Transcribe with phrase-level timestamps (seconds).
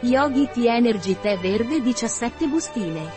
[0.00, 3.10] Yogi Tea Energy Tè Verde 17 bustine.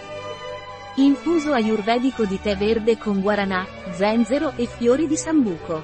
[0.96, 5.83] Infuso ayurvedico di tè verde con guaranà, zenzero e fiori di sambuco.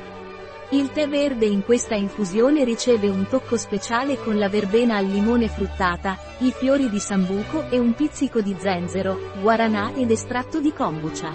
[0.69, 5.49] Il tè verde in questa infusione riceve un tocco speciale con la verbena al limone
[5.49, 11.31] fruttata, i fiori di sambuco e un pizzico di zenzero, guaranà ed estratto di kombucha.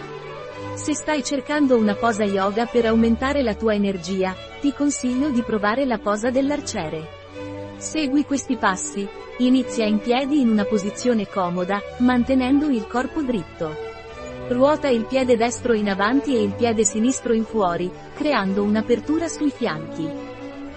[0.75, 5.85] Se stai cercando una posa yoga per aumentare la tua energia, ti consiglio di provare
[5.85, 7.22] la posa dell'arciere.
[7.83, 13.75] Segui questi passi, Inizia in piedi in una posizione comoda, mantenendo il corpo dritto.
[14.49, 19.51] Ruota il piede destro in avanti e il piede sinistro in fuori, creando un'apertura sui
[19.51, 20.09] fianchi.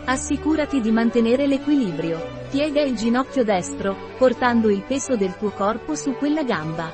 [0.06, 2.20] Assicurati di mantenere l'equilibrio.
[2.50, 6.90] Piega il ginocchio destro, portando il peso del tuo corpo su quella gamba.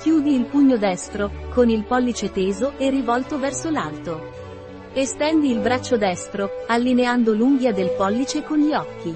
[0.00, 4.53] Chiudi il pugno destro, con il pollice teso e rivolto verso l'alto.
[4.96, 9.12] Estendi il braccio destro, allineando l'unghia del pollice con gli occhi.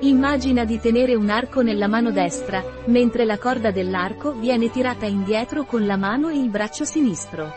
[0.00, 5.64] Immagina di tenere un arco nella mano destra, mentre la corda dell'arco viene tirata indietro
[5.64, 7.52] con la mano e il braccio sinistro.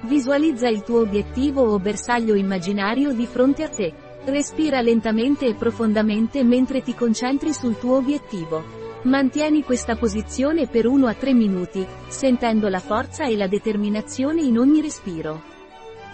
[0.00, 3.94] Visualizza il tuo obiettivo o bersaglio immaginario di fronte a te.
[4.24, 8.80] Respira lentamente e profondamente mentre ti concentri sul tuo obiettivo.
[9.02, 14.58] Mantieni questa posizione per 1 a 3 minuti, sentendo la forza e la determinazione in
[14.58, 15.51] ogni respiro.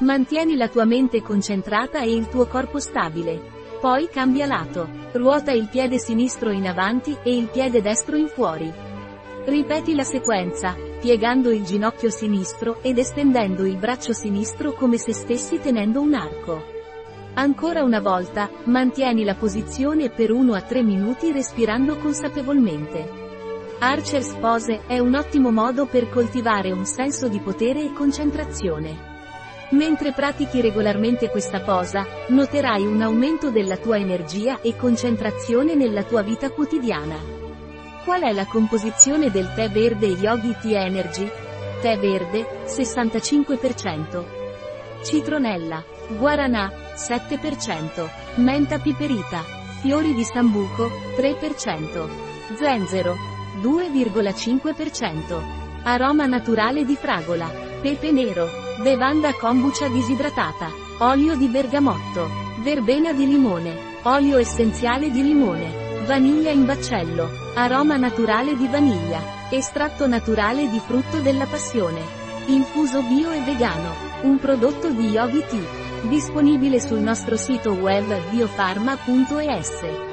[0.01, 3.41] Mantieni la tua mente concentrata e il tuo corpo stabile.
[3.81, 4.89] Poi cambia lato.
[5.13, 8.73] Ruota il piede sinistro in avanti e il piede destro in fuori.
[9.45, 15.59] Ripeti la sequenza, piegando il ginocchio sinistro ed estendendo il braccio sinistro come se stessi
[15.59, 16.63] tenendo un arco.
[17.35, 23.27] Ancora una volta, mantieni la posizione per 1 a 3 minuti respirando consapevolmente.
[23.81, 29.18] Archer's Pose è un ottimo modo per coltivare un senso di potere e concentrazione.
[29.71, 36.23] Mentre pratichi regolarmente questa posa, noterai un aumento della tua energia e concentrazione nella tua
[36.23, 37.17] vita quotidiana.
[38.03, 41.31] Qual è la composizione del tè verde Yogi Tea Energy?
[41.83, 44.25] Tè verde, 65%.
[45.05, 45.85] Citronella.
[46.17, 48.09] Guaranà, 7%.
[48.37, 49.45] Menta piperita.
[49.83, 52.09] Fiori di sambuco, 3%.
[52.57, 53.15] Zenzero,
[53.61, 55.43] 2,5%.
[55.83, 57.68] Aroma naturale di fragola.
[57.81, 58.49] Pepe nero.
[58.83, 60.69] Bevanda kombucha disidratata.
[60.99, 62.29] Olio di bergamotto.
[62.59, 64.01] Verbena di limone.
[64.03, 66.03] Olio essenziale di limone.
[66.05, 67.29] Vaniglia in baccello.
[67.55, 69.21] Aroma naturale di vaniglia.
[69.51, 72.01] Estratto naturale di frutto della passione.
[72.47, 73.95] Infuso bio e vegano.
[74.23, 76.09] Un prodotto di Yogi Tea.
[76.09, 80.08] Disponibile sul nostro sito web biofarma.es.